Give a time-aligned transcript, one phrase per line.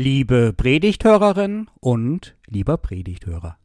[0.00, 3.58] Liebe Predigthörerin und lieber Predigthörer,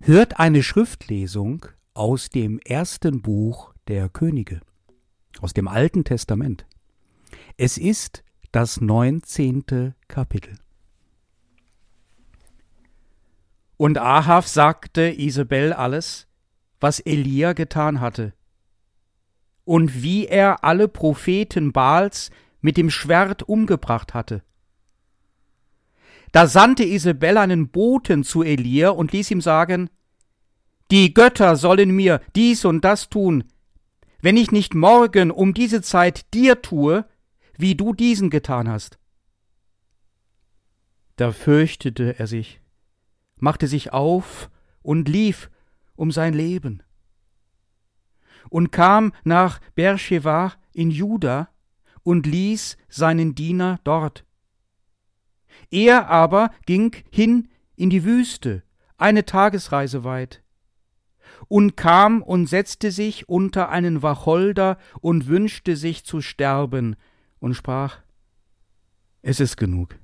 [0.00, 4.60] hört eine Schriftlesung aus dem ersten Buch der Könige,
[5.40, 6.66] aus dem Alten Testament.
[7.56, 10.58] Es ist das neunzehnte Kapitel.
[13.76, 16.26] Und Ahav sagte Isabel alles,
[16.80, 18.34] was Elia getan hatte,
[19.64, 24.42] und wie er alle Propheten Baals mit dem Schwert umgebracht hatte.
[26.32, 29.90] Da sandte Isabel einen Boten zu Elia und ließ ihm sagen,
[30.90, 33.44] Die Götter sollen mir dies und das tun,
[34.20, 37.04] wenn ich nicht morgen um diese Zeit dir tue,
[37.56, 38.98] wie du diesen getan hast.
[41.16, 42.60] Da fürchtete er sich,
[43.36, 44.50] machte sich auf
[44.82, 45.50] und lief
[45.94, 46.82] um sein Leben
[48.48, 51.48] und kam nach Beersheba in Juda
[52.02, 54.24] und ließ seinen Diener dort.
[55.70, 58.62] Er aber ging hin in die Wüste,
[58.98, 60.42] eine Tagesreise weit,
[61.48, 66.96] und kam und setzte sich unter einen Wacholder und wünschte sich zu sterben,
[67.38, 67.98] und sprach
[69.22, 69.98] Es ist genug.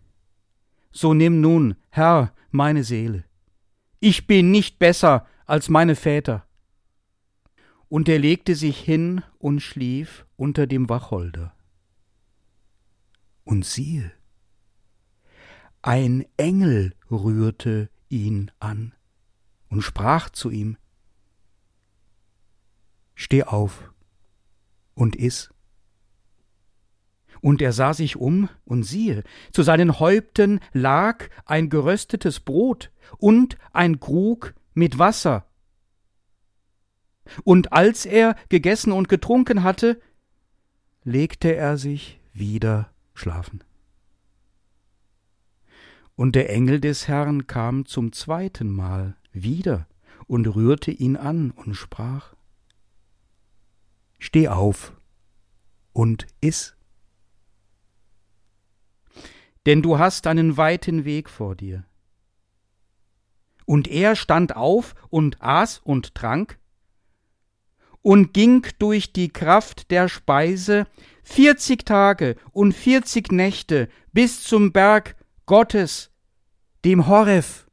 [0.91, 3.25] So nimm nun, Herr, meine Seele.
[4.01, 6.47] Ich bin nicht besser als meine Väter.
[7.89, 11.55] Und er legte sich hin und schlief unter dem Wacholder.
[13.45, 14.11] Und siehe,
[15.87, 18.93] ein Engel rührte ihn an
[19.69, 20.77] und sprach zu ihm
[23.15, 23.93] Steh auf
[24.95, 25.51] und iss.
[27.41, 33.57] Und er sah sich um, und siehe, zu seinen Häupten lag ein geröstetes Brot und
[33.73, 35.47] ein Krug mit Wasser.
[37.45, 40.01] Und als er gegessen und getrunken hatte,
[41.05, 43.63] legte er sich wieder schlafen.
[46.17, 49.87] Und der Engel des Herrn kam zum zweiten Mal wieder
[50.27, 52.35] und rührte ihn an und sprach
[54.19, 54.95] Steh auf
[55.93, 56.75] und iss.
[59.67, 61.85] Denn du hast einen weiten Weg vor dir.
[63.67, 66.59] Und er stand auf und aß und trank
[68.01, 70.87] und ging durch die Kraft der Speise
[71.25, 75.16] vierzig Tage und vierzig Nächte bis zum Berg
[75.47, 76.11] Gottes,
[76.85, 77.69] dem Horef.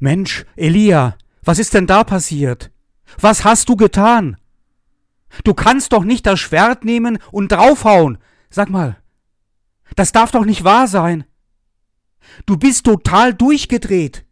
[0.00, 2.72] Mensch, Elia, was ist denn da passiert?
[3.20, 4.36] Was hast du getan?
[5.44, 8.18] Du kannst doch nicht das Schwert nehmen und draufhauen.
[8.50, 8.96] Sag mal,
[9.94, 11.24] das darf doch nicht wahr sein.
[12.46, 14.24] Du bist total durchgedreht.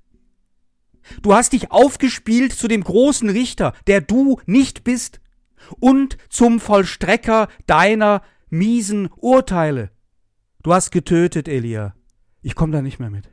[1.23, 5.21] Du hast dich aufgespielt zu dem großen Richter, der du nicht bist,
[5.79, 9.91] und zum Vollstrecker deiner miesen Urteile.
[10.63, 11.95] Du hast getötet, Elia.
[12.43, 13.31] Ich komm da nicht mehr mit.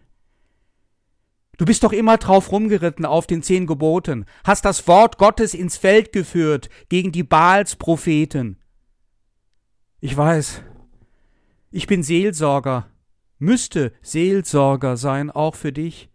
[1.57, 5.75] Du bist doch immer drauf rumgeritten auf den zehn Geboten, hast das Wort Gottes ins
[5.75, 8.61] Feld geführt gegen die Baals Propheten.
[9.99, 10.63] Ich weiß,
[11.69, 12.89] ich bin Seelsorger,
[13.39, 16.09] müsste Seelsorger sein, auch für dich.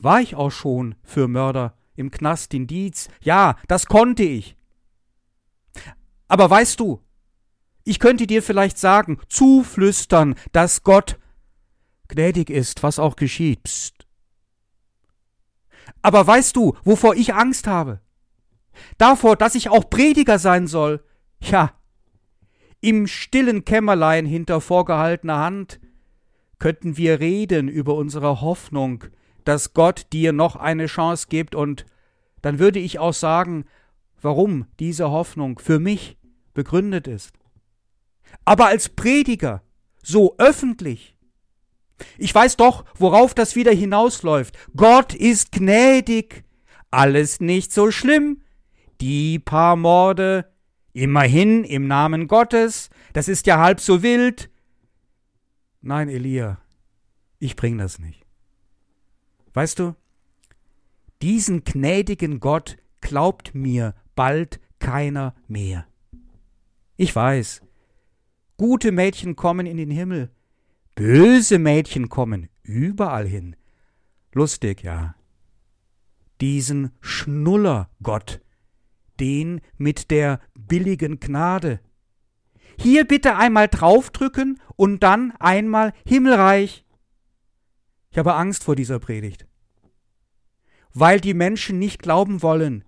[0.00, 3.08] War ich auch schon für Mörder im Knast in Dietz?
[3.20, 4.56] Ja, das konnte ich.
[6.26, 7.00] Aber weißt du,
[7.90, 11.18] ich könnte dir vielleicht sagen, zuflüstern, dass Gott
[12.06, 13.64] gnädig ist, was auch geschieht.
[13.64, 14.06] Psst.
[16.00, 18.00] Aber weißt du, wovor ich Angst habe?
[18.96, 21.02] Davor, dass ich auch Prediger sein soll.
[21.40, 21.72] Ja,
[22.80, 25.80] im stillen Kämmerlein hinter vorgehaltener Hand
[26.60, 29.02] könnten wir reden über unsere Hoffnung,
[29.42, 31.86] dass Gott dir noch eine Chance gibt, und
[32.40, 33.64] dann würde ich auch sagen,
[34.22, 36.18] warum diese Hoffnung für mich
[36.54, 37.39] begründet ist
[38.44, 39.62] aber als Prediger,
[40.02, 41.16] so öffentlich.
[42.18, 44.56] Ich weiß doch, worauf das wieder hinausläuft.
[44.74, 46.44] Gott ist gnädig,
[46.90, 48.42] alles nicht so schlimm.
[49.00, 50.50] Die paar Morde,
[50.92, 54.50] immerhin im Namen Gottes, das ist ja halb so wild.
[55.80, 56.60] Nein, Elia,
[57.38, 58.26] ich bring das nicht.
[59.52, 59.94] Weißt du,
[61.22, 65.86] diesen gnädigen Gott glaubt mir bald keiner mehr.
[66.96, 67.62] Ich weiß,
[68.60, 70.28] Gute Mädchen kommen in den Himmel.
[70.94, 73.56] Böse Mädchen kommen überall hin.
[74.34, 75.14] Lustig, ja.
[76.42, 78.42] Diesen Schnullergott,
[79.18, 81.80] den mit der billigen Gnade.
[82.78, 86.84] Hier bitte einmal draufdrücken und dann einmal Himmelreich.
[88.10, 89.46] Ich habe Angst vor dieser Predigt.
[90.92, 92.84] Weil die Menschen nicht glauben wollen,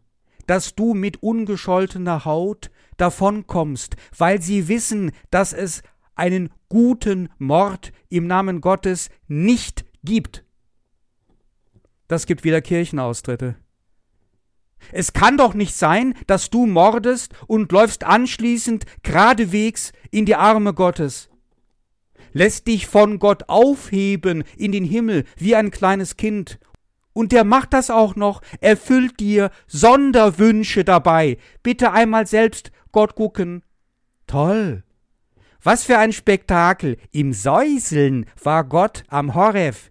[0.47, 2.71] dass du mit ungescholtener Haut
[3.03, 5.83] davonkommst, weil sie wissen, dass es
[6.15, 10.45] einen guten Mord im Namen Gottes nicht gibt.
[12.09, 13.57] Das gibt wieder Kirchenaustritte.
[14.91, 20.75] Es kann doch nicht sein, dass du mordest und läufst anschließend geradewegs in die Arme
[20.75, 21.31] Gottes.
[22.33, 26.59] Lässt dich von Gott aufheben in den Himmel wie ein kleines Kind.
[27.13, 31.37] Und der macht das auch noch, erfüllt dir Sonderwünsche dabei.
[31.63, 33.65] Bitte einmal selbst Gott gucken.
[34.27, 34.85] Toll.
[35.63, 36.99] Was für ein Spektakel.
[37.11, 39.91] Im Säuseln war Gott am Horef.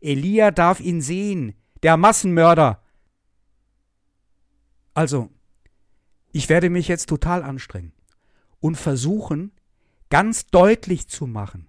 [0.00, 1.54] Elia darf ihn sehen.
[1.82, 2.82] Der Massenmörder.
[4.94, 5.30] Also,
[6.32, 7.92] ich werde mich jetzt total anstrengen
[8.60, 9.52] und versuchen,
[10.10, 11.68] ganz deutlich zu machen,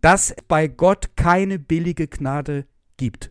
[0.00, 3.30] dass bei Gott keine billige Gnade gibt.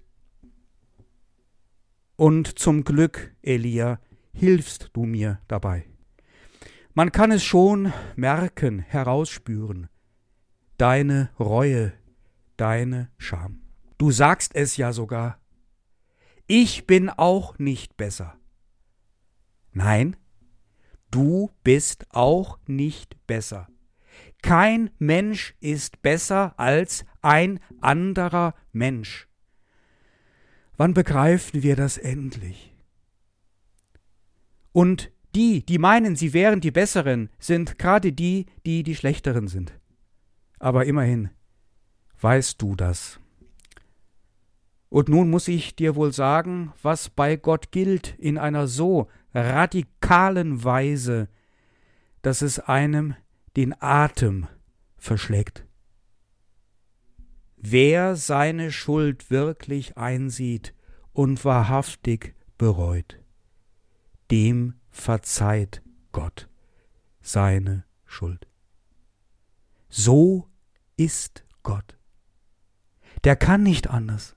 [2.16, 4.00] Und zum Glück, Elia,
[4.34, 5.91] hilfst du mir dabei.
[6.94, 9.88] Man kann es schon merken, herausspüren,
[10.78, 11.94] deine Reue,
[12.58, 13.62] deine Scham.
[13.98, 15.40] Du sagst es ja sogar.
[16.48, 18.38] Ich bin auch nicht besser.
[19.72, 20.18] Nein,
[21.12, 23.70] du bist auch nicht besser.
[24.42, 29.30] Kein Mensch ist besser als ein anderer Mensch.
[30.76, 32.76] Wann begreifen wir das endlich?
[34.74, 39.74] Und die, die meinen, sie wären die Besseren, sind gerade die, die die Schlechteren sind.
[40.60, 41.30] Aber immerhin
[42.20, 43.20] weißt du das.
[44.90, 50.64] Und nun muss ich dir wohl sagen, was bei Gott gilt in einer so radikalen
[50.64, 51.30] Weise,
[52.22, 53.16] dass es einem
[53.56, 54.48] den Atem
[54.98, 55.66] verschlägt.
[57.56, 60.74] Wer seine Schuld wirklich einsieht
[61.14, 63.20] und wahrhaftig bereut,
[64.30, 66.48] dem verzeiht Gott
[67.22, 68.48] seine Schuld.
[69.90, 70.48] So
[70.98, 71.98] ist Gott.
[73.24, 74.36] Der kann nicht anders.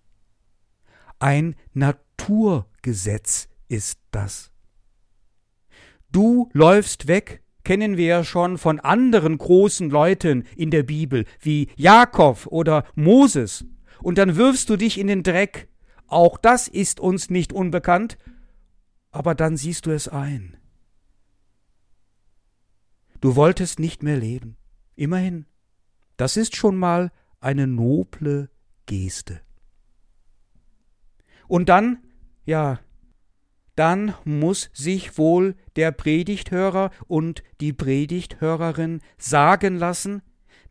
[1.18, 4.50] Ein Naturgesetz ist das.
[6.10, 11.68] Du läufst weg, kennen wir ja schon von anderen großen Leuten in der Bibel, wie
[11.76, 13.64] Jakob oder Moses,
[14.02, 15.68] und dann wirfst du dich in den Dreck.
[16.06, 18.18] Auch das ist uns nicht unbekannt,
[19.14, 20.56] aber dann siehst du es ein.
[23.20, 24.56] Du wolltest nicht mehr leben.
[24.96, 25.46] Immerhin.
[26.16, 28.50] Das ist schon mal eine noble
[28.86, 29.40] Geste.
[31.46, 32.02] Und dann,
[32.44, 32.80] ja,
[33.76, 40.22] dann muss sich wohl der Predigthörer und die Predigthörerin sagen lassen,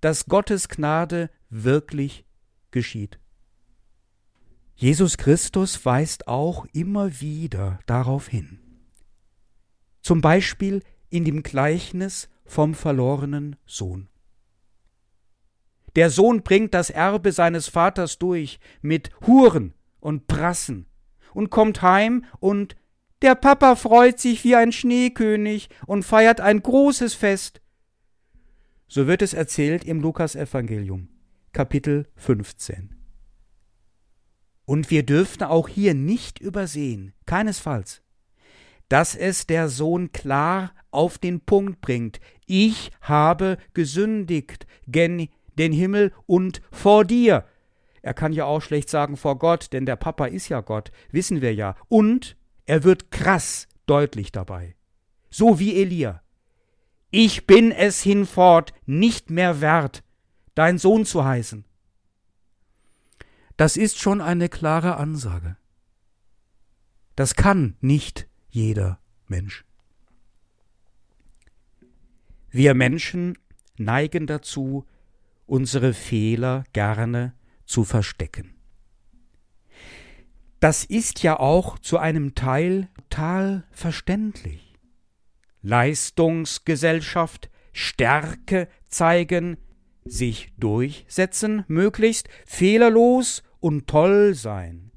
[0.01, 2.25] dass Gottes Gnade wirklich
[2.72, 3.19] geschieht.
[4.84, 8.60] Jesus Christus weist auch immer wieder darauf hin.
[10.02, 14.10] Zum Beispiel in dem Gleichnis vom verlorenen Sohn.
[15.96, 20.88] Der Sohn bringt das Erbe seines Vaters durch mit Huren und Prassen
[21.34, 22.76] und kommt heim und
[23.22, 27.62] der Papa freut sich wie ein Schneekönig und feiert ein großes Fest.
[28.90, 31.08] So wird es erzählt im Lukasevangelium,
[31.54, 33.03] Kapitel 15.
[34.65, 38.01] Und wir dürften auch hier nicht übersehen, keinesfalls,
[38.89, 42.19] dass es der Sohn klar auf den Punkt bringt.
[42.45, 45.27] Ich habe gesündigt gen
[45.58, 47.46] den Himmel und vor dir.
[48.01, 51.41] Er kann ja auch schlecht sagen vor Gott, denn der Papa ist ja Gott, wissen
[51.41, 51.75] wir ja.
[51.88, 54.75] Und er wird krass deutlich dabei.
[55.29, 56.22] So wie Elia.
[57.12, 60.03] Ich bin es hinfort nicht mehr wert,
[60.55, 61.65] dein Sohn zu heißen.
[63.57, 65.57] Das ist schon eine klare Ansage.
[67.15, 69.65] Das kann nicht jeder Mensch.
[72.50, 73.38] Wir Menschen
[73.77, 74.86] neigen dazu,
[75.45, 77.33] unsere Fehler gerne
[77.65, 78.55] zu verstecken.
[80.60, 84.74] Das ist ja auch zu einem Teil total verständlich.
[85.62, 89.57] Leistungsgesellschaft, Stärke zeigen,
[90.05, 94.91] sich durchsetzen, möglichst fehlerlos und toll sein.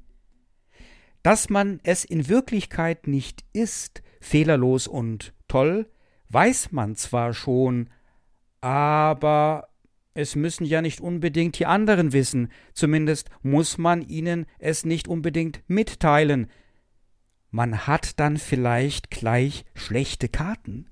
[1.23, 5.89] Dass man es in Wirklichkeit nicht ist, fehlerlos und toll,
[6.29, 7.89] weiß man zwar schon,
[8.61, 9.69] aber
[10.13, 15.61] es müssen ja nicht unbedingt die anderen wissen, zumindest muss man ihnen es nicht unbedingt
[15.67, 16.47] mitteilen.
[17.51, 20.89] Man hat dann vielleicht gleich schlechte Karten.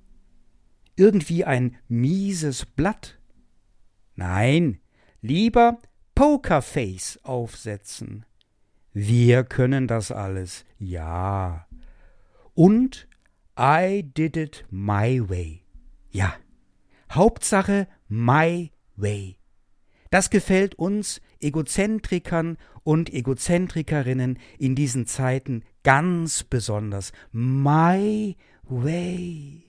[0.96, 3.20] Irgendwie ein mieses Blatt.
[4.16, 4.80] Nein,
[5.22, 5.80] lieber
[6.16, 8.26] Pokerface aufsetzen.
[8.94, 11.68] Wir können das alles, ja.
[12.54, 13.08] Und
[13.60, 15.64] I did it my way.
[16.12, 16.34] Ja,
[17.12, 19.38] Hauptsache my way.
[20.12, 27.12] Das gefällt uns Egozentrikern und Egozentrikerinnen in diesen Zeiten ganz besonders.
[27.34, 29.65] My way.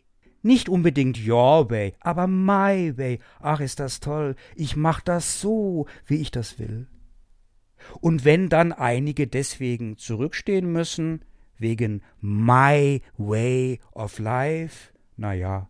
[0.46, 3.18] Nicht unbedingt your way, aber my way.
[3.40, 4.36] Ach, ist das toll.
[4.54, 6.86] Ich mach das so, wie ich das will.
[8.00, 11.24] Und wenn dann einige deswegen zurückstehen müssen,
[11.58, 15.68] wegen my way of life, na ja,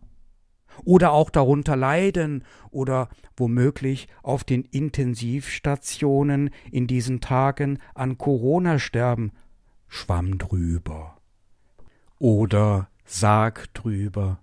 [0.85, 9.31] oder auch darunter leiden oder womöglich auf den Intensivstationen in diesen Tagen an Corona sterben,
[9.87, 11.17] schwamm drüber.
[12.19, 14.37] Oder sag drüber.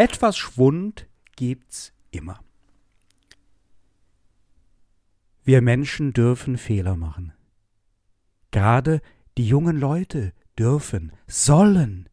[0.00, 2.40] Etwas Schwund gibt's immer.
[5.44, 7.32] Wir Menschen dürfen Fehler machen.
[8.50, 9.00] Gerade
[9.36, 12.08] die jungen Leute dürfen, sollen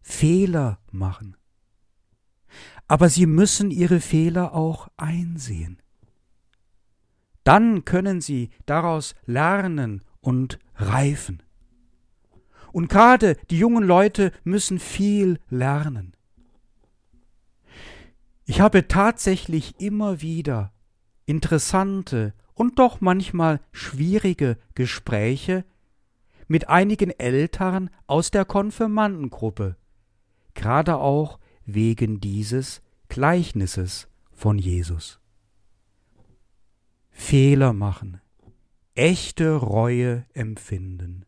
[0.00, 1.36] Fehler machen
[2.88, 5.78] aber sie müssen ihre Fehler auch einsehen.
[7.44, 11.42] Dann können sie daraus lernen und reifen.
[12.72, 16.15] Und gerade die jungen Leute müssen viel lernen.
[18.48, 20.72] Ich habe tatsächlich immer wieder
[21.26, 25.64] interessante und doch manchmal schwierige Gespräche
[26.46, 29.76] mit einigen Eltern aus der Konfirmandengruppe,
[30.54, 35.18] gerade auch wegen dieses Gleichnisses von Jesus.
[37.10, 38.20] Fehler machen,
[38.94, 41.26] echte Reue empfinden,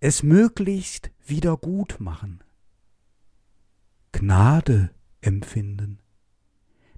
[0.00, 2.42] es möglichst wieder gut machen,
[4.10, 4.90] Gnade
[5.22, 5.98] empfinden,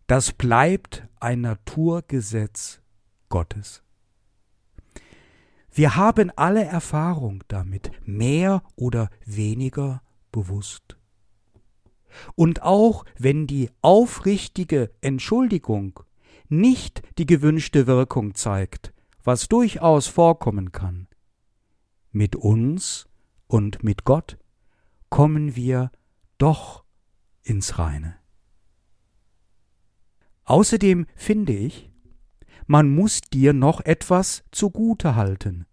[0.07, 2.81] das bleibt ein Naturgesetz
[3.29, 3.83] Gottes.
[5.71, 10.97] Wir haben alle Erfahrung damit, mehr oder weniger bewusst.
[12.37, 16.01] Und auch wenn die aufrichtige Entschuldigung
[16.49, 18.93] nicht die gewünschte Wirkung zeigt,
[19.25, 21.09] was durchaus vorkommen kann,
[22.13, 23.09] mit uns
[23.49, 24.39] und mit Gott
[25.09, 25.91] kommen wir
[26.39, 26.84] doch
[27.45, 28.17] ins Reine.
[30.45, 31.91] Außerdem finde ich,
[32.67, 35.67] man muss dir noch etwas zugute halten.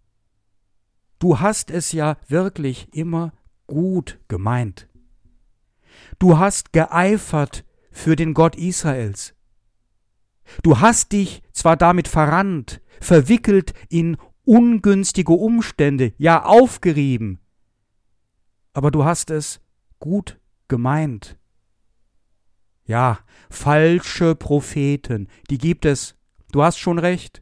[1.19, 3.33] Du hast es ja wirklich immer
[3.67, 4.87] gut gemeint.
[6.19, 9.35] Du hast geeifert für den Gott Israels.
[10.63, 17.39] Du hast dich zwar damit verrannt, verwickelt in ungünstige Umstände, ja aufgerieben,
[18.73, 19.61] aber du hast es
[19.99, 21.37] gut gemeint.
[22.85, 23.19] Ja,
[23.50, 26.15] falsche Propheten, die gibt es,
[26.51, 27.41] du hast schon recht.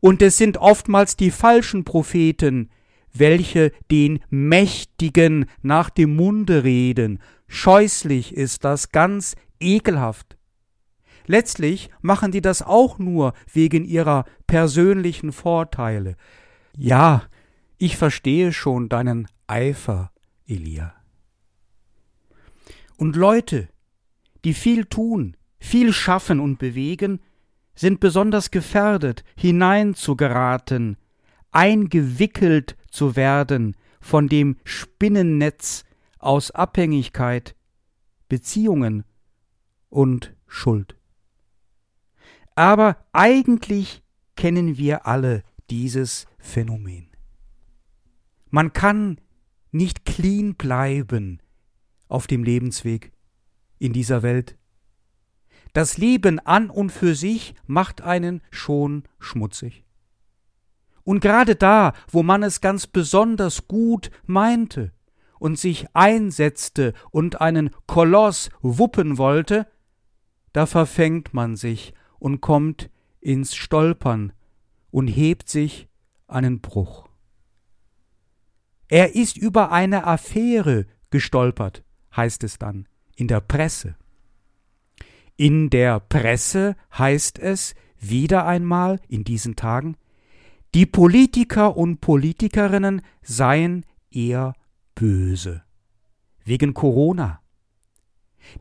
[0.00, 2.70] Und es sind oftmals die falschen Propheten,
[3.12, 7.20] welche den Mächtigen nach dem Munde reden.
[7.46, 10.36] Scheußlich ist das, ganz ekelhaft.
[11.26, 16.16] Letztlich machen die das auch nur wegen ihrer persönlichen Vorteile.
[16.76, 17.22] Ja,
[17.78, 20.10] ich verstehe schon deinen Eifer,
[20.46, 20.94] Elia.
[22.96, 23.68] Und Leute,
[24.44, 27.20] die viel tun, viel schaffen und bewegen,
[27.74, 30.96] sind besonders gefährdet, hineinzugeraten,
[31.50, 35.84] eingewickelt zu werden von dem Spinnennetz
[36.18, 37.56] aus Abhängigkeit,
[38.28, 39.04] Beziehungen
[39.88, 40.96] und Schuld.
[42.54, 44.02] Aber eigentlich
[44.36, 47.08] kennen wir alle dieses Phänomen.
[48.50, 49.20] Man kann
[49.72, 51.40] nicht clean bleiben
[52.06, 53.13] auf dem Lebensweg
[53.78, 54.56] in dieser Welt.
[55.74, 59.84] Das Leben an und für sich macht einen schon schmutzig.
[61.02, 64.92] Und gerade da, wo man es ganz besonders gut meinte
[65.38, 69.66] und sich einsetzte und einen Koloss wuppen wollte,
[70.52, 72.88] da verfängt man sich und kommt
[73.20, 74.32] ins Stolpern
[74.92, 75.88] und hebt sich
[76.28, 77.08] einen Bruch.
[78.86, 81.82] Er ist über eine Affäre gestolpert,
[82.14, 83.96] heißt es dann in der Presse.
[85.36, 89.96] In der Presse heißt es wieder einmal in diesen Tagen,
[90.74, 94.54] die Politiker und Politikerinnen seien eher
[94.94, 95.62] böse.
[96.44, 97.40] Wegen Corona.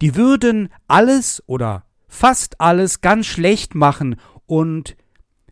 [0.02, 4.96] Die würden alles oder fast alles ganz schlecht machen und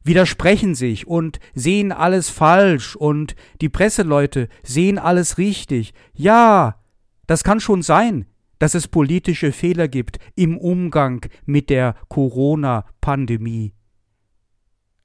[0.04, 5.94] widersprechen sich und sehen alles falsch und die Presseleute sehen alles richtig.
[6.14, 6.80] Ja,
[7.28, 8.26] das kann schon sein,
[8.62, 13.74] dass es politische Fehler gibt im Umgang mit der Corona-Pandemie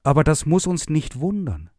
[0.07, 1.69] aber das muss uns nicht wundern.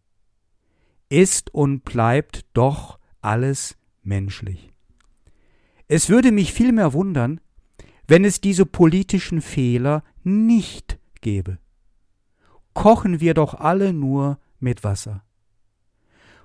[1.08, 4.70] Ist und bleibt doch alles menschlich.
[5.86, 7.40] Es würde mich vielmehr wundern,
[8.06, 11.56] wenn es diese politischen Fehler nicht gäbe.
[12.74, 15.24] Kochen wir doch alle nur mit Wasser.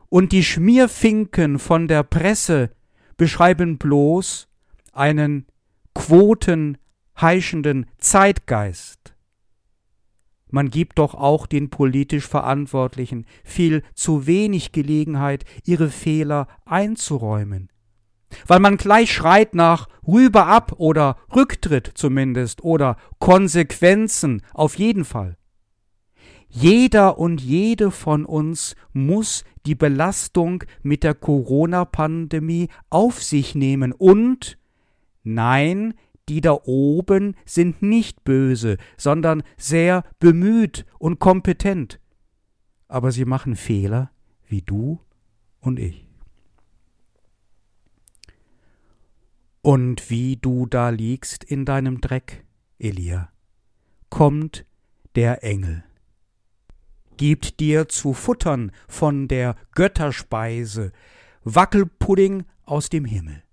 [0.07, 2.69] Und die Schmierfinken von der Presse
[3.17, 4.47] beschreiben bloß
[4.93, 5.45] einen
[5.93, 9.13] quotenheischenden Zeitgeist.
[10.49, 17.69] Man gibt doch auch den politisch Verantwortlichen viel zu wenig Gelegenheit, ihre Fehler einzuräumen.
[18.45, 25.37] Weil man gleich schreit nach rüber ab oder Rücktritt zumindest oder Konsequenzen auf jeden Fall.
[26.49, 34.59] Jeder und jede von uns muss die Belastung mit der Corona-Pandemie auf sich nehmen und
[35.23, 35.93] nein,
[36.29, 41.99] die da oben sind nicht böse, sondern sehr bemüht und kompetent.
[42.87, 44.11] Aber sie machen Fehler
[44.47, 44.99] wie du
[45.59, 46.07] und ich.
[49.61, 52.45] Und wie du da liegst in deinem Dreck,
[52.79, 53.29] Elia,
[54.09, 54.65] kommt
[55.15, 55.83] der Engel
[57.17, 60.91] gibt dir zu futtern von der Götterspeise,
[61.43, 63.43] Wackelpudding aus dem Himmel.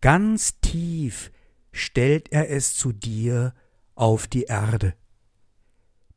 [0.00, 1.32] Ganz tief
[1.72, 3.54] stellt er es zu dir
[3.94, 4.94] auf die Erde.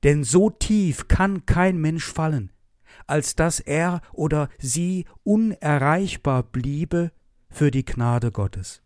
[0.04, 2.52] Denn so tief kann kein Mensch fallen,
[3.08, 7.12] als dass er oder sie unerreichbar bliebe
[7.50, 8.82] für die Gnade Gottes.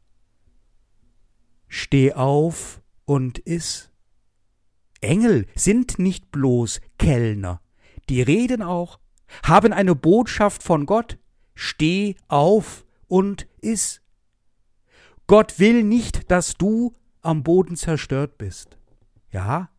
[1.68, 3.92] Steh auf und iss
[5.02, 7.62] Engel sind nicht bloß Kellner,
[8.10, 9.00] die reden auch,
[9.44, 11.18] haben eine Botschaft von Gott,
[11.54, 14.02] steh auf und iss.
[15.28, 18.78] Gott will nicht, dass du am Boden zerstört bist.
[19.32, 19.70] Ja,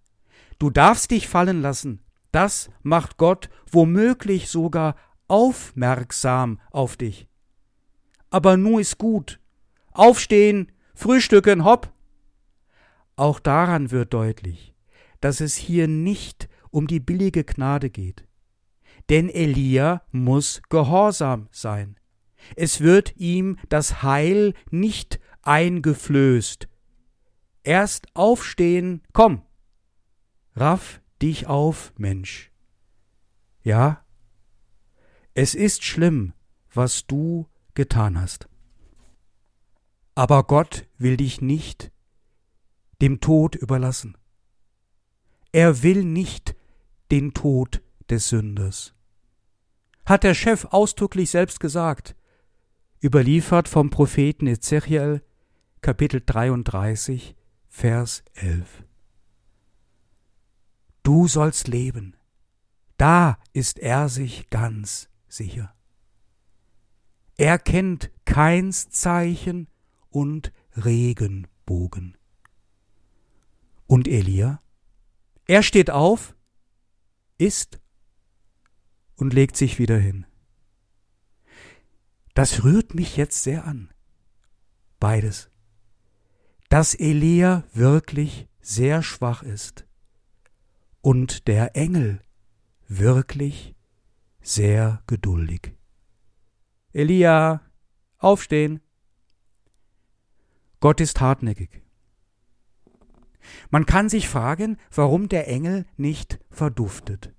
[0.59, 4.97] du darfst dich fallen lassen, das macht Gott womöglich sogar
[5.29, 7.29] aufmerksam auf dich.
[8.31, 9.41] Aber nu ist gut.
[9.93, 11.93] Aufstehen, frühstücken, hopp.
[13.15, 14.75] Auch daran wird deutlich,
[15.21, 18.27] dass es hier nicht um die billige Gnade geht.
[19.09, 21.99] Denn Elia muss gehorsam sein.
[22.57, 26.69] Es wird ihm das Heil nicht eingeflößt.
[27.63, 29.43] Erst aufstehen, komm.
[30.55, 32.53] Raff dich auf, Mensch.
[33.63, 34.05] Ja,
[35.35, 36.33] es ist schlimm,
[36.73, 38.49] was du getan hast.
[40.15, 41.93] Aber Gott will dich nicht
[43.03, 44.17] dem Tod überlassen.
[45.53, 46.57] Er will nicht
[47.11, 48.95] den Tod des Sünders.
[50.07, 52.17] Hat der Chef ausdrücklich selbst gesagt,
[53.03, 55.23] überliefert vom Propheten Ezechiel,
[55.83, 57.37] Kapitel 33,
[57.69, 58.85] Vers 11.
[61.03, 62.17] Du sollst leben,
[62.97, 65.75] da ist er sich ganz sicher.
[67.37, 69.69] Er kennt keins Zeichen
[70.09, 72.17] und Regenbogen.
[73.87, 74.61] Und Elia?
[75.47, 76.35] Er steht auf,
[77.39, 77.79] isst
[79.15, 80.27] und legt sich wieder hin.
[82.35, 83.93] Das rührt mich jetzt sehr an.
[84.99, 85.51] Beides.
[86.69, 89.87] Dass Elia wirklich sehr schwach ist
[91.01, 92.21] und der Engel
[92.89, 93.77] wirklich
[94.41, 95.73] sehr geduldig.
[96.93, 97.61] Elia,
[98.19, 98.81] aufstehen.
[100.81, 101.83] Gott ist hartnäckig.
[103.71, 107.33] Man kann sich fragen, warum der Engel nicht verduftet.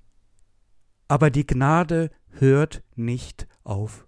[1.07, 4.07] Aber die Gnade hört nicht auf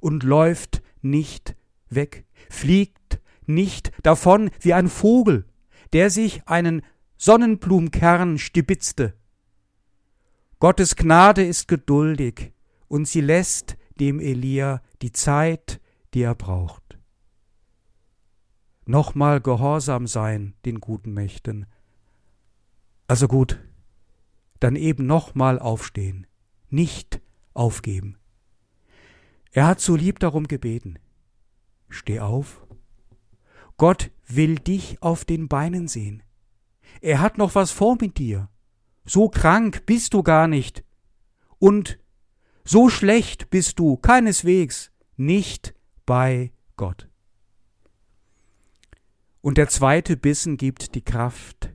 [0.00, 1.56] und läuft nicht
[1.88, 3.07] weg, fliegt
[3.48, 5.46] nicht davon wie ein Vogel,
[5.92, 6.82] der sich einen
[7.16, 9.14] Sonnenblumenkern stibitzte.
[10.60, 12.52] Gottes Gnade ist geduldig
[12.88, 15.80] und sie lässt dem Elia die Zeit,
[16.14, 16.88] die er braucht
[18.88, 21.66] nochmal gehorsam sein den guten Mächten.
[23.06, 23.60] Also gut,
[24.60, 26.26] dann eben nochmal aufstehen,
[26.70, 27.20] nicht
[27.52, 28.18] aufgeben.
[29.52, 30.98] Er hat so lieb darum gebeten.
[31.90, 32.66] Steh auf.
[33.78, 36.22] Gott will dich auf den Beinen sehen.
[37.00, 38.50] Er hat noch was vor mit dir.
[39.06, 40.84] So krank bist du gar nicht.
[41.58, 41.98] Und
[42.64, 47.08] so schlecht bist du keineswegs nicht bei Gott.
[49.40, 51.72] Und der zweite Bissen gibt die Kraft.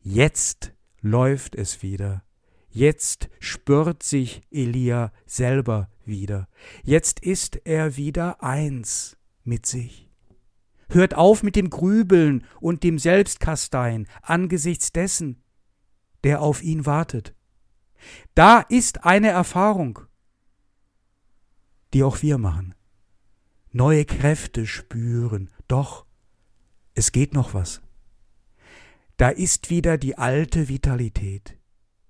[0.00, 2.24] Jetzt läuft es wieder.
[2.68, 6.48] Jetzt spürt sich Elia selber wieder.
[6.82, 10.05] Jetzt ist er wieder eins mit sich.
[10.88, 15.42] Hört auf mit dem Grübeln und dem Selbstkastein angesichts dessen,
[16.24, 17.34] der auf ihn wartet.
[18.34, 20.00] Da ist eine Erfahrung,
[21.92, 22.74] die auch wir machen.
[23.72, 26.06] Neue Kräfte spüren, doch
[26.94, 27.82] Es geht noch was.
[29.18, 31.58] Da ist wieder die alte Vitalität.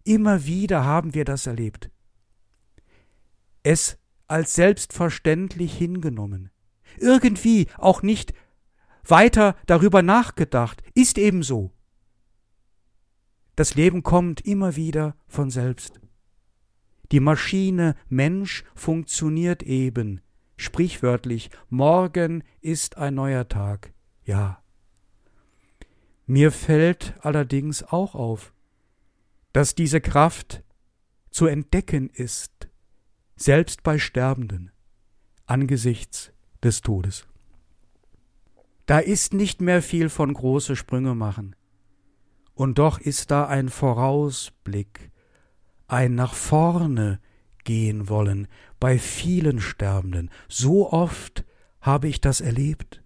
[0.04, 1.90] Immer wieder haben wir das erlebt.
[3.64, 6.50] Es als selbstverständlich hingenommen.
[6.98, 8.32] Irgendwie auch nicht
[9.10, 10.82] weiter darüber nachgedacht.
[10.94, 11.72] Ist eben so.
[13.56, 16.00] Das Leben kommt immer wieder von selbst.
[17.12, 20.20] Die Maschine Mensch funktioniert eben,
[20.56, 23.92] sprichwörtlich, morgen ist ein neuer Tag,
[24.24, 24.62] ja.
[26.26, 28.52] Mir fällt allerdings auch auf,
[29.52, 30.64] dass diese Kraft
[31.30, 32.68] zu entdecken ist,
[33.36, 34.72] selbst bei Sterbenden,
[35.46, 37.26] angesichts des Todes.
[38.86, 41.56] Da ist nicht mehr viel von große Sprünge machen,
[42.54, 45.10] und doch ist da ein Vorausblick,
[45.88, 47.20] ein nach vorne
[47.64, 48.48] gehen wollen
[48.80, 50.30] bei vielen Sterbenden.
[50.48, 51.44] So oft
[51.80, 53.02] habe ich das erlebt.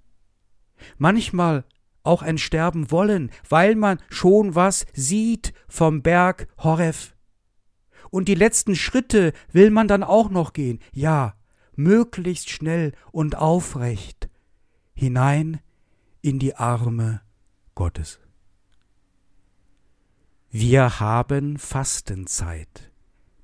[0.99, 1.65] Manchmal
[2.03, 7.17] auch ein Sterben wollen, weil man schon was sieht vom Berg Horef.
[8.11, 11.35] Und die letzten Schritte will man dann auch noch gehen, ja,
[11.75, 14.31] möglichst schnell und aufrecht
[14.95, 15.61] hinein
[16.23, 17.23] in die Arme
[17.75, 18.21] Gottes.
[20.51, 22.91] Wir haben Fastenzeit,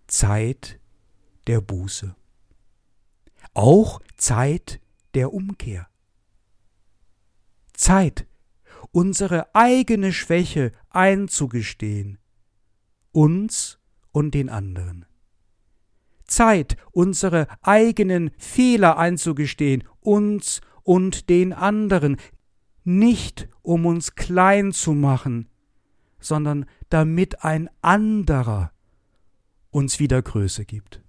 [0.07, 0.81] Zeit
[1.47, 2.17] der Buße,
[3.55, 4.81] auch Zeit
[5.15, 5.89] der Umkehr,
[7.73, 8.27] Zeit,
[8.91, 12.19] unsere eigene Schwäche einzugestehen,
[13.12, 13.79] uns
[14.12, 15.07] und den anderen.
[16.27, 22.17] Zeit, unsere eigenen Fehler einzugestehen, uns und den anderen,
[22.87, 25.49] nicht um uns klein zu machen,
[26.20, 28.72] sondern damit ein anderer
[29.70, 31.03] uns wieder Größe gibt.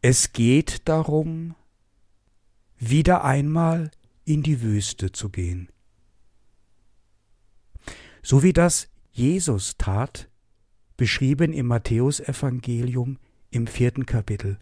[0.00, 1.54] Es geht darum,
[2.78, 3.90] wieder einmal
[4.24, 5.68] in die Wüste zu gehen.
[8.22, 10.28] So wie das Jesus tat,
[10.96, 13.18] beschrieben im Matthäusevangelium
[13.50, 14.58] im vierten Kapitel.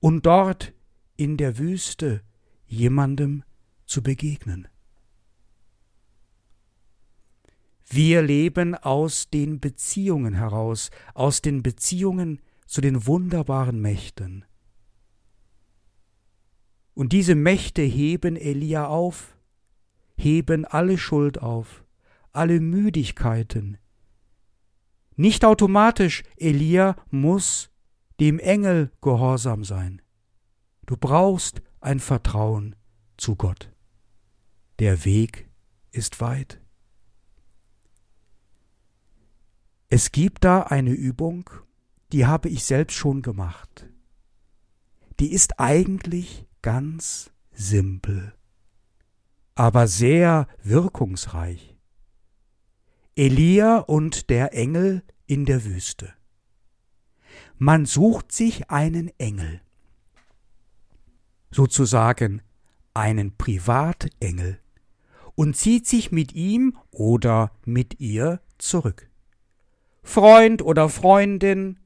[0.00, 0.72] Und dort
[1.16, 2.22] in der Wüste
[2.66, 3.44] jemandem
[3.90, 4.68] zu begegnen.
[7.84, 14.44] Wir leben aus den Beziehungen heraus, aus den Beziehungen zu den wunderbaren Mächten.
[16.94, 19.36] Und diese Mächte heben Elia auf,
[20.16, 21.84] heben alle Schuld auf,
[22.30, 23.76] alle Müdigkeiten.
[25.16, 27.70] Nicht automatisch, Elia muss
[28.20, 30.00] dem Engel gehorsam sein.
[30.86, 32.76] Du brauchst ein Vertrauen
[33.16, 33.72] zu Gott.
[34.80, 35.46] Der Weg
[35.90, 36.58] ist weit.
[39.90, 41.50] Es gibt da eine Übung,
[42.12, 43.86] die habe ich selbst schon gemacht.
[45.18, 48.32] Die ist eigentlich ganz simpel,
[49.54, 51.76] aber sehr wirkungsreich.
[53.16, 56.14] Elia und der Engel in der Wüste.
[57.58, 59.60] Man sucht sich einen Engel,
[61.50, 62.40] sozusagen
[62.94, 64.59] einen Privatengel,
[65.40, 69.08] und zieht sich mit ihm oder mit ihr zurück.
[70.02, 71.78] Freund oder Freundin,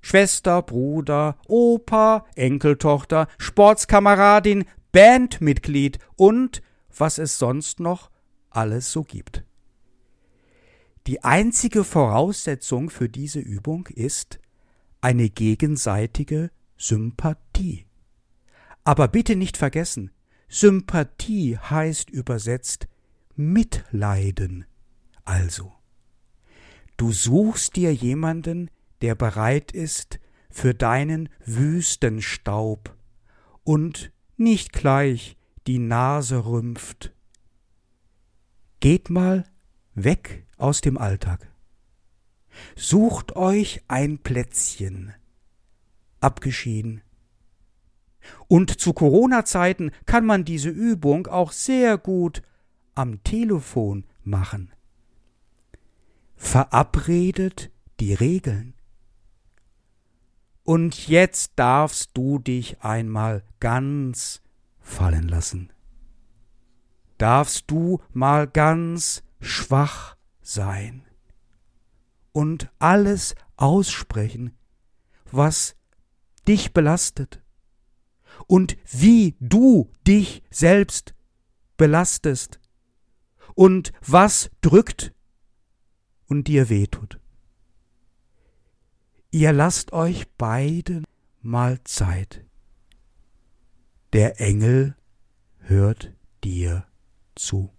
[0.00, 6.62] Schwester, Bruder, Opa, Enkeltochter, Sportskameradin, Bandmitglied und
[6.96, 8.08] was es sonst noch
[8.50, 9.42] alles so gibt.
[11.08, 14.38] Die einzige Voraussetzung für diese Übung ist
[15.00, 17.84] eine gegenseitige Sympathie.
[18.84, 20.12] Aber bitte nicht vergessen,
[20.48, 22.86] Sympathie heißt übersetzt
[23.50, 24.64] Mitleiden.
[25.24, 25.72] Also,
[27.02, 32.96] Du suchst dir jemanden, der bereit ist für deinen Wüstenstaub
[33.64, 37.12] und nicht gleich die Nase rümpft.
[38.78, 39.42] Geht mal
[39.94, 41.50] weg aus dem Alltag.
[42.76, 45.12] Sucht euch ein Plätzchen.
[46.20, 47.02] Abgeschieden.
[48.46, 52.42] Und zu Corona-Zeiten kann man diese Übung auch sehr gut
[52.94, 54.72] am Telefon machen
[56.42, 58.74] verabredet die Regeln.
[60.64, 64.42] Und jetzt darfst du dich einmal ganz
[64.80, 65.72] fallen lassen.
[67.16, 71.04] Darfst du mal ganz schwach sein
[72.32, 74.56] und alles aussprechen,
[75.30, 75.76] was
[76.48, 77.40] dich belastet
[78.48, 81.14] und wie du dich selbst
[81.76, 82.58] belastest
[83.54, 85.12] und was drückt
[86.26, 87.18] und dir wehtut.
[89.30, 91.04] Ihr lasst euch beiden
[91.40, 92.44] mal Zeit.
[94.12, 94.94] Der Engel
[95.58, 96.12] hört
[96.44, 96.86] dir
[97.34, 97.70] zu.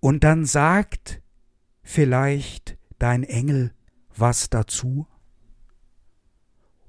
[0.00, 1.22] Und dann sagt
[1.82, 3.72] vielleicht dein Engel
[4.14, 5.06] was dazu?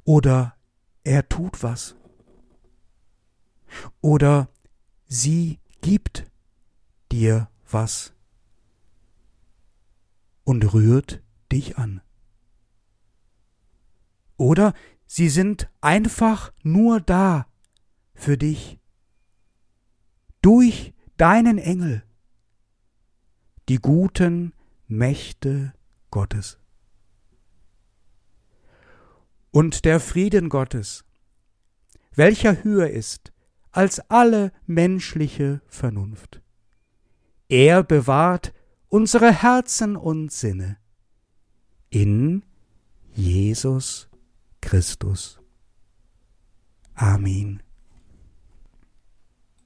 [0.03, 0.55] Oder
[1.03, 1.95] er tut was?
[4.01, 4.49] Oder
[5.05, 6.29] sie gibt
[7.13, 8.15] dir was
[10.43, 11.21] und rührt
[11.51, 12.01] dich an.
[14.35, 14.73] Oder
[15.05, 17.45] sie sind einfach nur da
[18.15, 18.79] für dich.
[20.41, 22.03] Durch deinen Engel.
[23.69, 24.53] Die guten
[24.87, 25.73] Mächte
[26.09, 26.57] Gottes.
[29.51, 31.05] Und der Frieden Gottes,
[32.15, 33.31] welcher höher ist
[33.71, 36.42] als alle menschliche Vernunft.
[37.49, 38.53] Er bewahrt
[38.89, 40.77] unsere Herzen und Sinne
[41.89, 42.43] in
[43.13, 44.07] Jesus
[44.61, 45.39] Christus.
[46.93, 47.62] Amen.